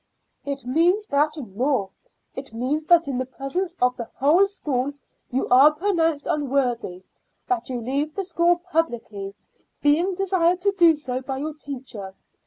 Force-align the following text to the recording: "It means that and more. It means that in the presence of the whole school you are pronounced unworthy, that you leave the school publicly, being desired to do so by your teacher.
"It 0.43 0.65
means 0.65 1.05
that 1.05 1.37
and 1.37 1.55
more. 1.55 1.91
It 2.33 2.53
means 2.55 2.87
that 2.87 3.07
in 3.07 3.19
the 3.19 3.25
presence 3.27 3.75
of 3.79 3.95
the 3.97 4.09
whole 4.15 4.47
school 4.47 4.93
you 5.29 5.47
are 5.49 5.75
pronounced 5.75 6.25
unworthy, 6.25 7.03
that 7.47 7.69
you 7.69 7.79
leave 7.79 8.15
the 8.15 8.23
school 8.23 8.55
publicly, 8.57 9.35
being 9.83 10.15
desired 10.15 10.59
to 10.61 10.71
do 10.71 10.95
so 10.95 11.21
by 11.21 11.37
your 11.37 11.53
teacher. 11.53 12.15